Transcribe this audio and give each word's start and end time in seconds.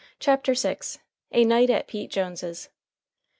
CHAPTER 0.19 0.55
VI. 0.55 0.79
A 1.31 1.43
NIGHT 1.45 1.69
AT 1.69 1.87
PETE 1.87 2.09
JONES'S. 2.09 2.69